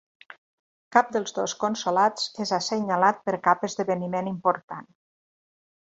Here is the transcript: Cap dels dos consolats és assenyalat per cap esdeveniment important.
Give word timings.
Cap 0.95 1.11
dels 1.17 1.35
dos 1.35 1.53
consolats 1.65 2.27
és 2.47 2.55
assenyalat 2.59 3.23
per 3.29 3.37
cap 3.49 3.71
esdeveniment 3.71 4.35
important. 4.37 4.93